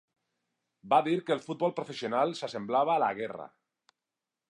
[0.93, 3.51] Va dir que el futbol professional s'assemblava a la guerra.